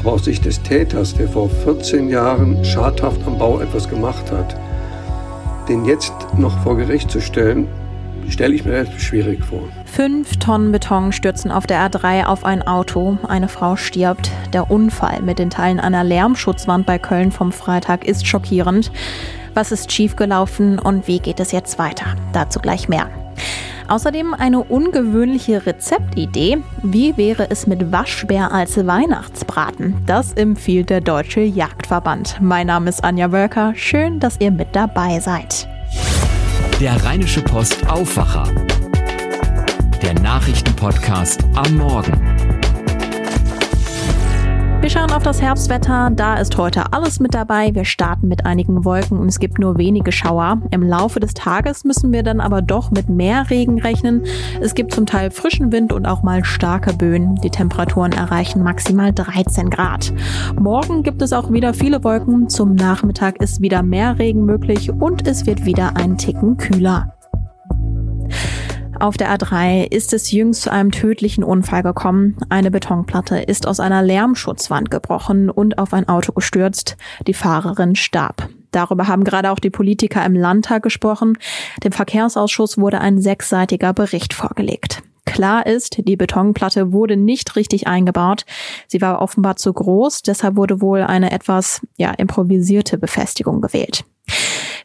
[0.00, 4.56] Aber aus Sicht des Täters, der vor 14 Jahren schadhaft am Bau etwas gemacht hat,
[5.68, 7.68] den jetzt noch vor Gericht zu stellen,
[8.28, 9.68] stelle ich mir relativ schwierig vor.
[9.84, 13.18] Fünf Tonnen Beton stürzen auf der A3 auf ein Auto.
[13.26, 14.30] Eine Frau stirbt.
[14.52, 18.90] Der Unfall mit den Teilen einer Lärmschutzwand bei Köln vom Freitag ist schockierend.
[19.54, 22.16] Was ist schiefgelaufen und wie geht es jetzt weiter?
[22.32, 23.10] Dazu gleich mehr.
[23.90, 26.58] Außerdem eine ungewöhnliche Rezeptidee.
[26.84, 29.96] Wie wäre es mit Waschbär als Weihnachtsbraten?
[30.06, 32.38] Das empfiehlt der Deutsche Jagdverband.
[32.40, 33.72] Mein Name ist Anja Wölker.
[33.74, 35.66] Schön, dass ihr mit dabei seid.
[36.80, 38.44] Der Rheinische Post Aufwacher.
[40.00, 42.29] Der Nachrichtenpodcast am Morgen.
[44.80, 46.10] Wir schauen auf das Herbstwetter.
[46.16, 47.74] Da ist heute alles mit dabei.
[47.74, 50.62] Wir starten mit einigen Wolken und es gibt nur wenige Schauer.
[50.70, 54.24] Im Laufe des Tages müssen wir dann aber doch mit mehr Regen rechnen.
[54.62, 57.34] Es gibt zum Teil frischen Wind und auch mal starke Böen.
[57.36, 60.14] Die Temperaturen erreichen maximal 13 Grad.
[60.58, 62.48] Morgen gibt es auch wieder viele Wolken.
[62.48, 67.19] Zum Nachmittag ist wieder mehr Regen möglich und es wird wieder ein Ticken kühler.
[69.00, 72.36] Auf der A3 ist es jüngst zu einem tödlichen Unfall gekommen.
[72.50, 76.98] Eine Betonplatte ist aus einer Lärmschutzwand gebrochen und auf ein Auto gestürzt.
[77.26, 78.50] Die Fahrerin starb.
[78.72, 81.38] Darüber haben gerade auch die Politiker im Landtag gesprochen.
[81.82, 85.02] Dem Verkehrsausschuss wurde ein sechsseitiger Bericht vorgelegt.
[85.26, 88.44] Klar ist, die Betonplatte wurde nicht richtig eingebaut.
[88.88, 94.04] Sie war offenbar zu groß, deshalb wurde wohl eine etwas ja, improvisierte Befestigung gewählt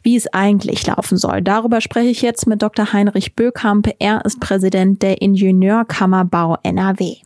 [0.02, 1.42] wie es eigentlich laufen soll.
[1.42, 2.92] Darüber spreche ich jetzt mit Dr.
[2.92, 3.92] Heinrich Bökamp.
[3.98, 7.16] Er ist Präsident der Ingenieurkammer Bau NRW.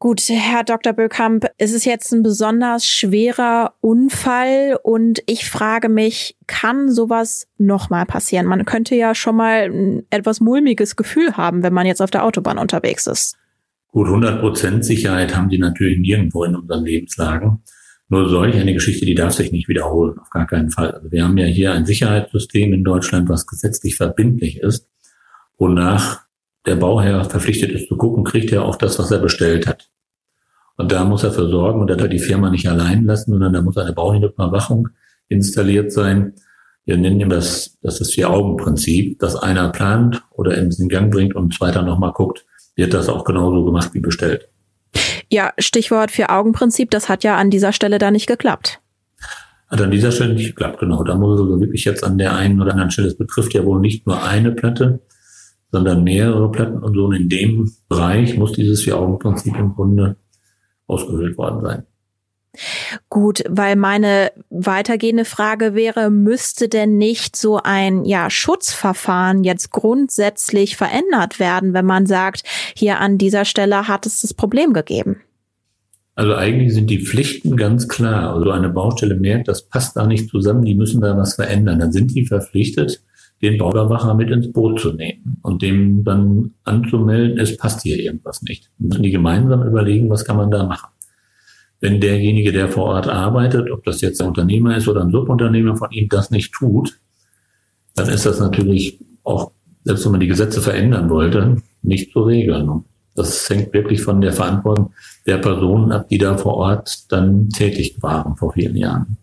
[0.00, 0.92] Gut, Herr Dr.
[0.92, 8.06] Bökamp, es ist jetzt ein besonders schwerer Unfall und ich frage mich, kann sowas nochmal
[8.06, 8.46] passieren?
[8.46, 12.24] Man könnte ja schon mal ein etwas mulmiges Gefühl haben, wenn man jetzt auf der
[12.24, 13.36] Autobahn unterwegs ist.
[13.88, 17.64] Gut, 100 Prozent Sicherheit haben die natürlich nirgendwo in unseren Lebenslagen.
[18.08, 20.92] Nur solch eine Geschichte, die darf sich nicht wiederholen, auf gar keinen Fall.
[20.92, 24.88] Also wir haben ja hier ein Sicherheitssystem in Deutschland, was gesetzlich verbindlich ist,
[25.58, 26.27] wonach
[26.66, 29.88] der Bauherr verpflichtet ist zu gucken, kriegt er auch das, was er bestellt hat.
[30.76, 33.52] Und da muss er für sorgen und da darf die Firma nicht allein lassen, sondern
[33.52, 34.88] da muss eine Bauhinderungsüberwachung
[35.28, 36.34] installiert sein.
[36.84, 41.34] Wir nennen ihm das, das ist Vier-Augen-Prinzip, dass einer plant oder in den Gang bringt
[41.34, 44.48] und zweiter nochmal guckt, wird das auch genauso gemacht wie bestellt.
[45.30, 48.80] Ja, Stichwort Vier-Augen-Prinzip, das hat ja an dieser Stelle da nicht geklappt.
[49.68, 51.02] Hat an dieser Stelle nicht geklappt, genau.
[51.04, 53.80] Da muss also wirklich jetzt an der einen oder anderen Stelle, es betrifft ja wohl
[53.80, 55.00] nicht nur eine Platte,
[55.70, 57.04] sondern mehrere Platten und so.
[57.06, 60.16] Und in dem Bereich muss dieses Vier-Augen-Prinzip im Grunde
[60.86, 61.82] ausgehöhlt worden sein.
[63.08, 70.76] Gut, weil meine weitergehende Frage wäre, müsste denn nicht so ein ja, Schutzverfahren jetzt grundsätzlich
[70.76, 72.42] verändert werden, wenn man sagt,
[72.74, 75.20] hier an dieser Stelle hat es das Problem gegeben?
[76.14, 78.34] Also eigentlich sind die Pflichten ganz klar.
[78.34, 81.78] Also eine Baustelle merkt, das passt da nicht zusammen, die müssen da was verändern.
[81.78, 83.04] Dann sind die verpflichtet,
[83.42, 88.42] den Bauüberwacher mit ins Boot zu nehmen und dem dann anzumelden, es passt hier irgendwas
[88.42, 88.70] nicht.
[88.78, 90.88] Dann müssen die gemeinsam überlegen, was kann man da machen
[91.80, 95.76] wenn derjenige, der vor Ort arbeitet, ob das jetzt ein Unternehmer ist oder ein Subunternehmer
[95.76, 96.98] von ihm, das nicht tut,
[97.94, 99.52] dann ist das natürlich auch,
[99.84, 102.84] selbst wenn man die Gesetze verändern wollte, nicht zu regeln.
[103.14, 104.92] Das hängt wirklich von der Verantwortung
[105.26, 109.16] der Personen ab, die da vor Ort dann tätig waren vor vielen Jahren.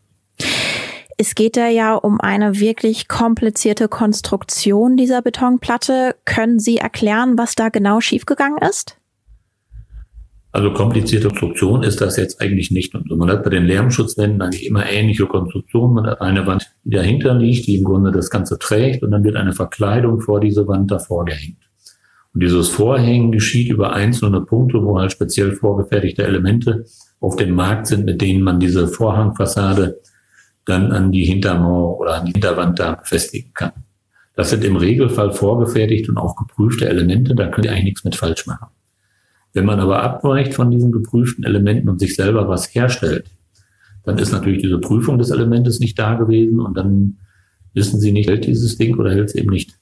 [1.17, 6.15] Es geht da ja um eine wirklich komplizierte Konstruktion dieser Betonplatte.
[6.25, 8.97] Können Sie erklären, was da genau schiefgegangen ist?
[10.51, 12.95] Also komplizierte Konstruktion ist das jetzt eigentlich nicht.
[12.95, 15.95] Und man hat bei den Lärmschutzwänden eigentlich immer ähnliche Konstruktionen.
[15.95, 19.23] Man hat eine Wand, die dahinter liegt, die im Grunde das Ganze trägt und dann
[19.23, 21.59] wird eine Verkleidung vor diese Wand davor gehängt.
[22.33, 26.85] Und dieses Vorhängen geschieht über einzelne Punkte, wo halt speziell vorgefertigte Elemente
[27.19, 30.01] auf dem Markt sind, mit denen man diese Vorhangfassade
[30.65, 33.71] dann an die Hintermauer oder an die Hinterwand da befestigen kann.
[34.35, 38.15] Das sind im Regelfall vorgefertigt und auch geprüfte Elemente, da könnt ihr eigentlich nichts mit
[38.15, 38.67] falsch machen.
[39.53, 43.27] Wenn man aber abweicht von diesen geprüften Elementen und sich selber was herstellt,
[44.03, 47.17] dann ist natürlich diese Prüfung des Elementes nicht da gewesen und dann
[47.73, 49.77] wissen Sie nicht, hält dieses Ding oder hält es eben nicht.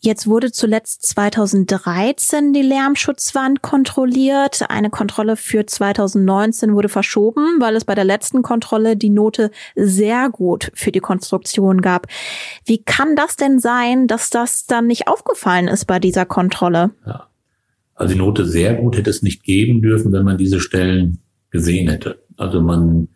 [0.00, 4.70] Jetzt wurde zuletzt 2013 die Lärmschutzwand kontrolliert.
[4.70, 10.30] Eine Kontrolle für 2019 wurde verschoben, weil es bei der letzten Kontrolle die Note sehr
[10.30, 12.06] gut für die Konstruktion gab.
[12.64, 16.90] Wie kann das denn sein, dass das dann nicht aufgefallen ist bei dieser Kontrolle?
[17.04, 17.28] Ja.
[17.96, 21.18] Also die Note sehr gut hätte es nicht geben dürfen, wenn man diese Stellen
[21.50, 22.22] gesehen hätte.
[22.36, 23.08] Also man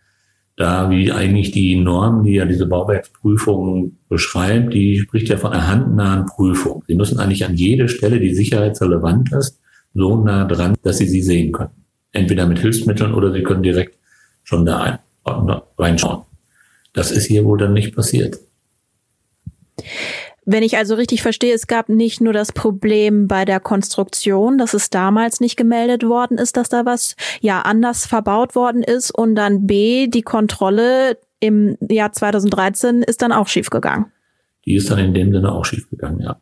[0.56, 5.68] da wie eigentlich die Norm, die ja diese Bauwerksprüfung beschreibt, die spricht ja von einer
[5.68, 6.84] handnahen Prüfung.
[6.86, 9.58] Sie müssen eigentlich an jede Stelle, die sicherheitsrelevant ist,
[9.94, 11.84] so nah dran, dass sie sie sehen können.
[12.12, 13.96] Entweder mit Hilfsmitteln oder sie können direkt
[14.44, 14.98] schon da ein,
[15.78, 16.22] reinschauen.
[16.92, 18.38] Das ist hier wohl dann nicht passiert.
[20.44, 24.74] Wenn ich also richtig verstehe, es gab nicht nur das Problem bei der Konstruktion, dass
[24.74, 29.36] es damals nicht gemeldet worden ist, dass da was ja anders verbaut worden ist und
[29.36, 34.06] dann B, die Kontrolle im Jahr 2013 ist dann auch schiefgegangen.
[34.66, 36.40] Die ist dann in dem Sinne auch schiefgegangen, ja.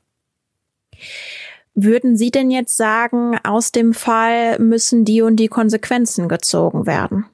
[1.74, 7.26] Würden Sie denn jetzt sagen, aus dem Fall müssen die und die Konsequenzen gezogen werden?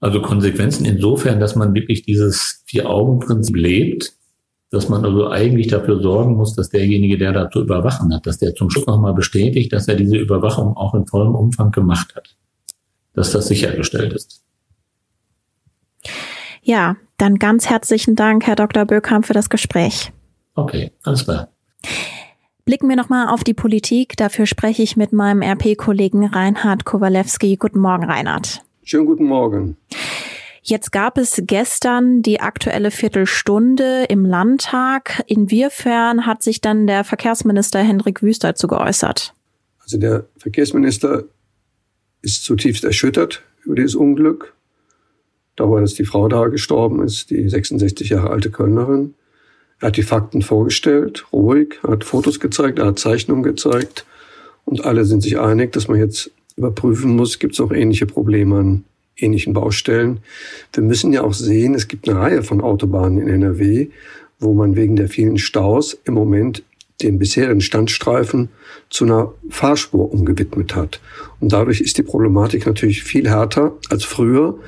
[0.00, 4.14] Also Konsequenzen insofern, dass man wirklich dieses Vier-Augen-Prinzip lebt,
[4.70, 8.38] dass man also eigentlich dafür sorgen muss, dass derjenige, der da zu überwachen hat, dass
[8.38, 12.36] der zum Schluss nochmal bestätigt, dass er diese Überwachung auch in vollem Umfang gemacht hat.
[13.12, 14.44] Dass das sichergestellt ist.
[16.62, 18.84] Ja, dann ganz herzlichen Dank, Herr Dr.
[18.84, 20.12] Böckhamp, für das Gespräch.
[20.54, 21.48] Okay, alles klar.
[22.64, 24.16] Blicken wir nochmal auf die Politik.
[24.16, 27.56] Dafür spreche ich mit meinem RP-Kollegen Reinhard Kowalewski.
[27.56, 28.62] Guten Morgen, Reinhard.
[28.84, 29.76] Schönen guten Morgen.
[30.62, 35.22] Jetzt gab es gestern die aktuelle Viertelstunde im Landtag.
[35.26, 39.34] Inwiefern hat sich dann der Verkehrsminister Hendrik Wüst dazu geäußert?
[39.82, 41.24] Also der Verkehrsminister
[42.22, 44.54] ist zutiefst erschüttert über dieses Unglück.
[45.56, 49.14] Darüber, dass die Frau da gestorben ist, die 66 Jahre alte Kölnerin.
[49.80, 54.04] Er hat die Fakten vorgestellt, ruhig, hat Fotos gezeigt, er hat Zeichnungen gezeigt.
[54.66, 58.58] Und alle sind sich einig, dass man jetzt überprüfen muss, gibt es auch ähnliche Probleme
[58.58, 58.84] an
[59.20, 60.20] ähnlichen Baustellen.
[60.72, 63.88] Wir müssen ja auch sehen, es gibt eine Reihe von Autobahnen in NRW,
[64.38, 66.62] wo man wegen der vielen Staus im Moment
[67.02, 68.48] den bisherigen Standstreifen
[68.90, 71.00] zu einer Fahrspur umgewidmet hat.
[71.40, 74.58] Und dadurch ist die Problematik natürlich viel härter als früher,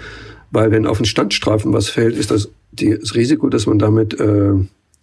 [0.50, 4.52] weil wenn auf den Standstreifen was fällt, ist das, das Risiko, dass man damit äh,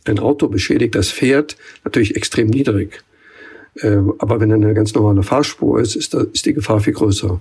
[0.06, 3.04] ein Auto beschädigt, das fährt, natürlich extrem niedrig.
[3.76, 7.40] Äh, aber wenn eine ganz normale Fahrspur ist, ist, da, ist die Gefahr viel größer.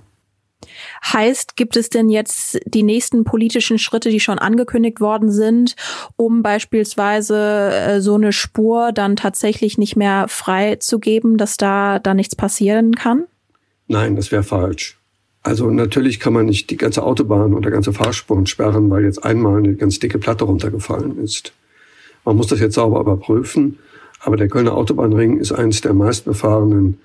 [1.04, 5.76] Heißt, gibt es denn jetzt die nächsten politischen Schritte, die schon angekündigt worden sind,
[6.16, 12.36] um beispielsweise äh, so eine Spur dann tatsächlich nicht mehr freizugeben, dass da, da nichts
[12.36, 13.24] passieren kann?
[13.86, 14.98] Nein, das wäre falsch.
[15.42, 19.58] Also natürlich kann man nicht die ganze Autobahn oder ganze Fahrspuren sperren, weil jetzt einmal
[19.58, 21.52] eine ganz dicke Platte runtergefallen ist.
[22.24, 23.78] Man muss das jetzt sauber überprüfen.
[24.20, 26.98] Aber der Kölner Autobahnring ist eines der meistbefahrenen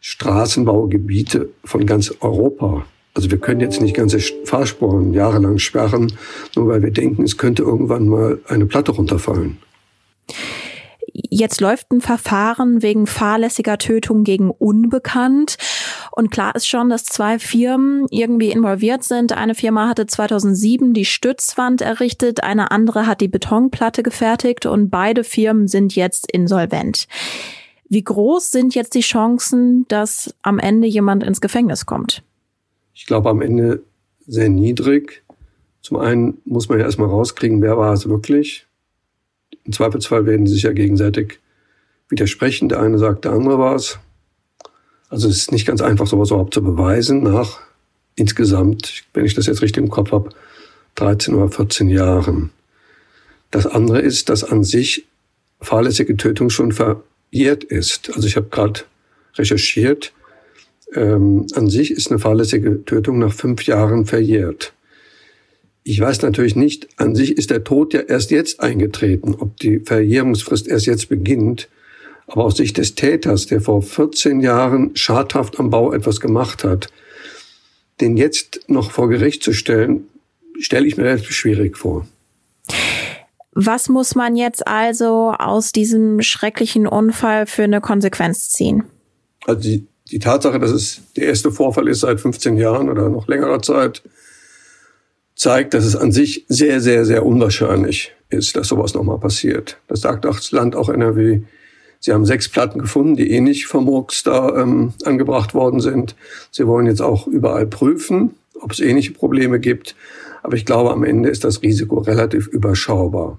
[0.00, 2.84] Straßenbaugebiete von ganz Europa.
[3.14, 6.12] Also wir können jetzt nicht ganze Fahrspuren jahrelang sperren,
[6.56, 9.58] nur weil wir denken, es könnte irgendwann mal eine Platte runterfallen.
[11.14, 15.56] Jetzt läuft ein Verfahren wegen fahrlässiger Tötung gegen Unbekannt.
[16.10, 19.32] Und klar ist schon, dass zwei Firmen irgendwie involviert sind.
[19.32, 25.22] Eine Firma hatte 2007 die Stützwand errichtet, eine andere hat die Betonplatte gefertigt und beide
[25.22, 27.08] Firmen sind jetzt insolvent.
[27.88, 32.22] Wie groß sind jetzt die Chancen, dass am Ende jemand ins Gefängnis kommt?
[32.94, 33.82] Ich glaube am Ende
[34.26, 35.22] sehr niedrig.
[35.80, 38.66] Zum einen muss man ja erstmal rauskriegen, wer war es wirklich.
[39.64, 41.40] Im Zweifelsfall werden sie sich ja gegenseitig
[42.08, 42.68] widersprechen.
[42.68, 43.98] Der eine sagt, der andere war es.
[45.08, 47.60] Also es ist nicht ganz einfach, sowas überhaupt zu beweisen nach
[48.16, 50.30] insgesamt, wenn ich das jetzt richtig im Kopf habe,
[50.96, 52.50] 13 oder 14 Jahren.
[53.50, 55.06] Das andere ist, dass an sich
[55.60, 58.14] fahrlässige Tötung schon verjährt ist.
[58.14, 58.80] Also ich habe gerade
[59.36, 60.12] recherchiert,
[60.94, 64.72] ähm, an sich ist eine fahrlässige Tötung nach fünf Jahren verjährt.
[65.84, 69.80] Ich weiß natürlich nicht, an sich ist der Tod ja erst jetzt eingetreten, ob die
[69.80, 71.68] Verjährungsfrist erst jetzt beginnt.
[72.28, 76.88] Aber aus Sicht des Täters, der vor 14 Jahren schadhaft am Bau etwas gemacht hat,
[78.00, 80.04] den jetzt noch vor Gericht zu stellen,
[80.58, 82.06] stelle ich mir relativ schwierig vor.
[83.54, 88.84] Was muss man jetzt also aus diesem schrecklichen Unfall für eine Konsequenz ziehen?
[89.44, 93.28] Also die, die Tatsache, dass es der erste Vorfall ist seit 15 Jahren oder noch
[93.28, 94.02] längerer Zeit,
[95.34, 99.78] zeigt, dass es an sich sehr, sehr, sehr unwahrscheinlich ist, dass sowas nochmal passiert.
[99.88, 101.40] Das sagt auch das Land, auch NRW.
[102.00, 106.16] Sie haben sechs Platten gefunden, die ähnlich vom Murks da ähm, angebracht worden sind.
[106.50, 109.94] Sie wollen jetzt auch überall prüfen, ob es ähnliche Probleme gibt.
[110.42, 113.38] Aber ich glaube, am Ende ist das Risiko relativ überschaubar.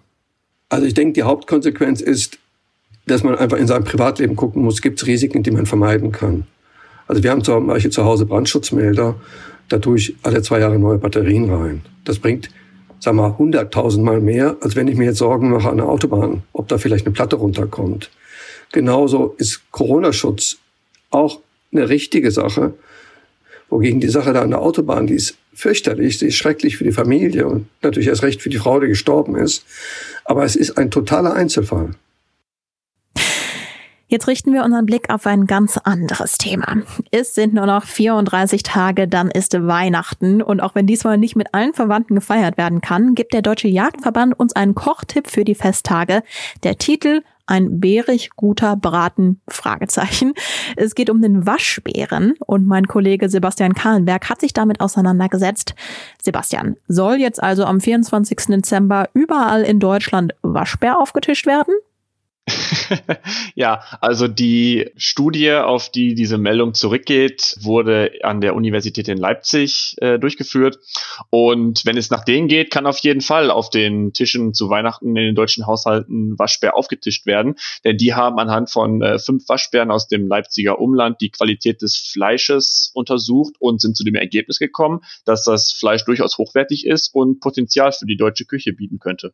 [0.70, 2.40] Also ich denke, die Hauptkonsequenz ist,
[3.06, 6.48] dass man einfach in seinem Privatleben gucken muss, gibt es Risiken, die man vermeiden kann.
[7.08, 9.16] Also wir haben zum Beispiel zu Hause Brandschutzmelder
[9.70, 11.82] da tue ich alle zwei Jahre neue Batterien rein.
[12.06, 12.50] Das bringt,
[13.00, 16.68] sagen wir, hunderttausendmal mehr, als wenn ich mir jetzt Sorgen mache an der Autobahn, ob
[16.68, 18.12] da vielleicht eine Platte runterkommt.
[18.72, 20.58] Genauso ist Corona-Schutz
[21.12, 21.40] auch
[21.72, 22.74] eine richtige Sache.
[23.70, 26.92] Wogegen die Sache da an der Autobahn, die ist fürchterlich, sie ist schrecklich für die
[26.92, 29.66] Familie und natürlich erst recht für die Frau, die gestorben ist.
[30.26, 31.96] Aber es ist ein totaler Einzelfall.
[34.14, 36.84] Jetzt richten wir unseren Blick auf ein ganz anderes Thema.
[37.10, 40.44] Es sind nur noch 34 Tage, dann ist Weihnachten.
[40.44, 44.40] Und auch wenn diesmal nicht mit allen Verwandten gefeiert werden kann, gibt der Deutsche Jagdverband
[44.40, 46.22] uns einen Kochtipp für die Festtage.
[46.62, 49.42] Der Titel ein bärig guter Braten?
[49.48, 50.36] Fragezeichen.
[50.76, 55.74] Es geht um den Waschbären und mein Kollege Sebastian Kahlenberg hat sich damit auseinandergesetzt.
[56.22, 58.38] Sebastian, soll jetzt also am 24.
[58.50, 61.74] Dezember überall in Deutschland Waschbär aufgetischt werden?
[63.56, 69.96] ja, also die Studie, auf die diese Meldung zurückgeht, wurde an der Universität in Leipzig
[70.00, 70.80] äh, durchgeführt.
[71.30, 75.16] Und wenn es nach denen geht, kann auf jeden Fall auf den Tischen zu Weihnachten
[75.16, 77.56] in den deutschen Haushalten Waschbär aufgetischt werden.
[77.86, 81.96] Denn die haben anhand von äh, fünf Waschbären aus dem Leipziger Umland die Qualität des
[81.96, 87.40] Fleisches untersucht und sind zu dem Ergebnis gekommen, dass das Fleisch durchaus hochwertig ist und
[87.40, 89.34] Potenzial für die deutsche Küche bieten könnte.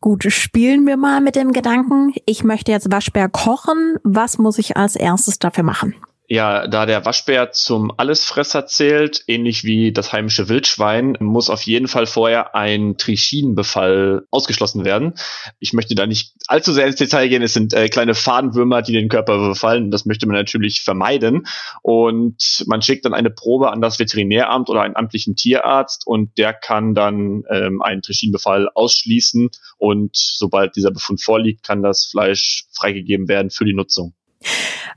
[0.00, 3.96] Gut, spielen wir mal mit dem Gedanken, ich möchte jetzt Waschbär kochen.
[4.04, 5.94] Was muss ich als erstes dafür machen?
[6.30, 11.88] Ja, da der Waschbär zum Allesfresser zählt, ähnlich wie das heimische Wildschwein, muss auf jeden
[11.88, 15.14] Fall vorher ein Trichinenbefall ausgeschlossen werden.
[15.58, 17.40] Ich möchte da nicht allzu sehr ins Detail gehen.
[17.40, 19.90] Es sind äh, kleine Fadenwürmer, die den Körper befallen.
[19.90, 21.46] Das möchte man natürlich vermeiden.
[21.80, 26.52] Und man schickt dann eine Probe an das Veterinäramt oder einen amtlichen Tierarzt und der
[26.52, 29.48] kann dann ähm, einen Trichinenbefall ausschließen.
[29.78, 34.12] Und sobald dieser Befund vorliegt, kann das Fleisch freigegeben werden für die Nutzung.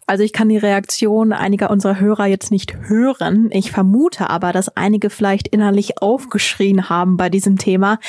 [0.07, 3.49] Also ich kann die Reaktion einiger unserer Hörer jetzt nicht hören.
[3.51, 7.99] Ich vermute aber, dass einige vielleicht innerlich aufgeschrien haben bei diesem Thema.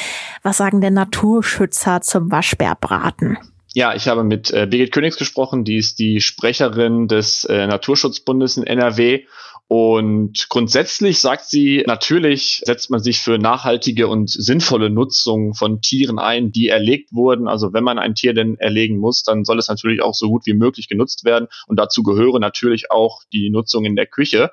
[0.42, 3.38] Was sagen denn Naturschützer zum Waschbärbraten?
[3.74, 8.58] Ja, ich habe mit äh, Birgit Königs gesprochen, die ist die Sprecherin des äh, Naturschutzbundes
[8.58, 9.24] in NRW
[9.68, 16.18] und grundsätzlich sagt sie, natürlich setzt man sich für nachhaltige und sinnvolle Nutzung von Tieren
[16.18, 17.48] ein, die erlegt wurden.
[17.48, 20.44] Also wenn man ein Tier denn erlegen muss, dann soll es natürlich auch so gut
[20.44, 21.48] wie möglich genutzt werden.
[21.66, 24.50] Und dazu gehöre natürlich auch die Nutzung in der Küche.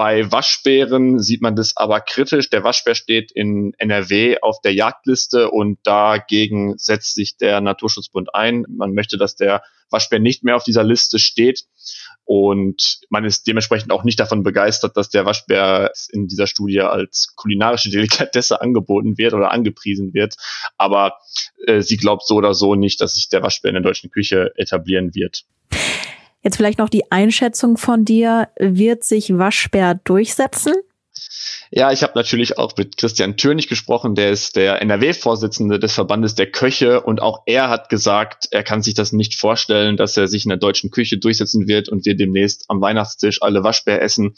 [0.00, 2.48] Bei Waschbären sieht man das aber kritisch.
[2.48, 8.64] Der Waschbär steht in NRW auf der Jagdliste und dagegen setzt sich der Naturschutzbund ein.
[8.66, 11.64] Man möchte, dass der Waschbär nicht mehr auf dieser Liste steht.
[12.24, 17.34] Und man ist dementsprechend auch nicht davon begeistert, dass der Waschbär in dieser Studie als
[17.36, 20.36] kulinarische Delikatesse angeboten wird oder angepriesen wird.
[20.78, 21.18] Aber
[21.66, 24.54] äh, sie glaubt so oder so nicht, dass sich der Waschbär in der deutschen Küche
[24.56, 25.44] etablieren wird.
[26.42, 28.48] Jetzt vielleicht noch die Einschätzung von dir.
[28.58, 30.72] Wird sich Waschbär durchsetzen?
[31.72, 36.34] Ja, ich habe natürlich auch mit Christian Türnig gesprochen, der ist der NRW-Vorsitzende des Verbandes
[36.34, 40.26] der Köche und auch er hat gesagt, er kann sich das nicht vorstellen, dass er
[40.26, 44.34] sich in der deutschen Küche durchsetzen wird und wir demnächst am Weihnachtstisch alle Waschbär essen.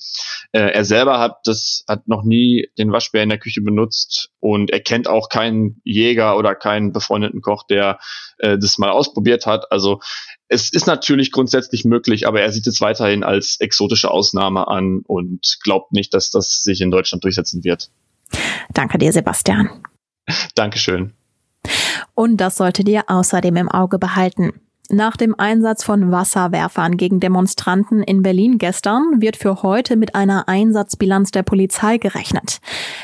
[0.52, 4.71] Äh, er selber hat das hat noch nie den Waschbär in der Küche benutzt und
[4.71, 7.99] er kennt auch keinen Jäger oder keinen befreundeten Koch, der
[8.38, 9.73] äh, das mal ausprobiert hat.
[9.73, 10.00] Also
[10.52, 15.59] es ist natürlich grundsätzlich möglich, aber er sieht es weiterhin als exotische Ausnahme an und
[15.62, 17.90] glaubt nicht, dass das sich in Deutschland durchsetzen wird.
[18.73, 19.82] Danke dir, Sebastian.
[20.54, 21.14] Dankeschön.
[22.14, 24.52] Und das solltet ihr außerdem im Auge behalten.
[24.90, 30.48] Nach dem Einsatz von Wasserwerfern gegen Demonstranten in Berlin gestern wird für heute mit einer
[30.48, 32.58] Einsatzbilanz der Polizei gerechnet.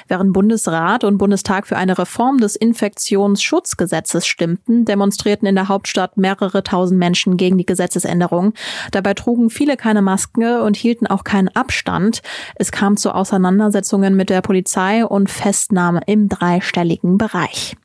[0.08, 6.64] Während Bundesrat und Bundestag für eine Reform des Infektionsschutzgesetzes stimmten, demonstrierten in der Hauptstadt mehrere
[6.64, 8.54] tausend Menschen gegen die Gesetzesänderung.
[8.90, 12.22] Dabei trugen viele keine Maske und hielten auch keinen Abstand.
[12.56, 17.76] Es kam zu Auseinandersetzungen mit der Polizei und Festnahme im dreistelligen Bereich.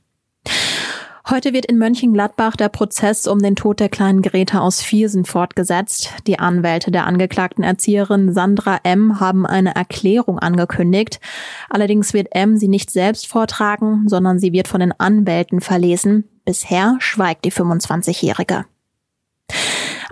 [1.30, 6.12] Heute wird in Mönchengladbach der Prozess um den Tod der kleinen Greta aus Viersen fortgesetzt.
[6.28, 9.22] Die Anwälte der angeklagten Erzieherin Sandra M.
[9.22, 11.22] haben eine Erklärung angekündigt.
[11.70, 12.58] Allerdings wird M.
[12.58, 16.26] sie nicht selbst vortragen, sondern sie wird von den Anwälten verlesen.
[16.44, 18.66] Bisher schweigt die 25-Jährige.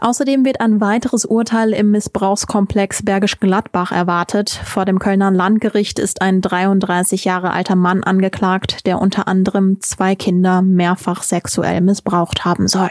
[0.01, 4.49] Außerdem wird ein weiteres Urteil im Missbrauchskomplex Bergisch Gladbach erwartet.
[4.49, 10.15] Vor dem Kölner Landgericht ist ein 33 Jahre alter Mann angeklagt, der unter anderem zwei
[10.15, 12.89] Kinder mehrfach sexuell missbraucht haben soll.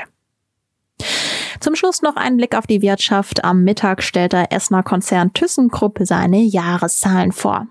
[1.59, 3.43] Zum Schluss noch ein Blick auf die Wirtschaft.
[3.43, 7.67] Am Mittag stellt der Essener Konzern ThyssenKrupp seine Jahreszahlen vor.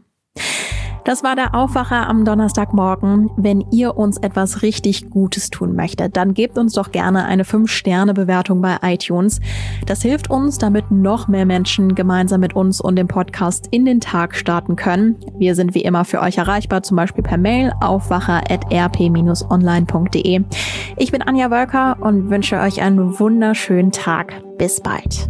[1.04, 3.32] Das war der Aufwacher am Donnerstagmorgen.
[3.38, 8.62] Wenn ihr uns etwas richtig Gutes tun möchtet, dann gebt uns doch gerne eine 5-Sterne-Bewertung
[8.62, 9.40] bei iTunes.
[9.86, 14.02] Das hilft uns, damit noch mehr Menschen gemeinsam mit uns und dem Podcast in den
[14.02, 15.16] Tag starten können.
[15.38, 20.42] Wir sind wie immer für euch erreichbar, zum Beispiel per Mail aufwacher.rp-online.de.
[20.98, 24.34] Ich bin Anja Wölker und wünsche euch einen wunderschönen Tag.
[24.58, 25.30] Bis bald.